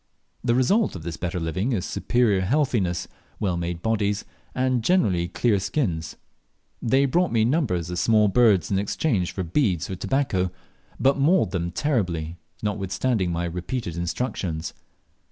The 0.43 0.55
result 0.55 0.95
of 0.95 1.03
this 1.03 1.15
better 1.15 1.39
living 1.39 1.73
is 1.73 1.85
superior 1.85 2.41
healthiness, 2.41 3.07
well 3.39 3.55
made 3.55 3.83
bodies, 3.83 4.25
and 4.55 4.83
generally 4.83 5.27
clear 5.27 5.59
skins. 5.59 6.15
They 6.81 7.05
brought 7.05 7.31
me 7.31 7.45
numbers 7.45 7.91
of 7.91 7.99
small 7.99 8.27
birds 8.27 8.71
in 8.71 8.79
exchange 8.79 9.31
for 9.31 9.43
beads 9.43 9.91
or 9.91 9.95
tobacco, 9.95 10.49
but 10.99 11.19
mauled 11.19 11.51
them 11.51 11.69
terribly, 11.69 12.37
notwithstanding 12.63 13.31
my 13.31 13.45
repeated 13.45 13.95
instructions. 13.95 14.73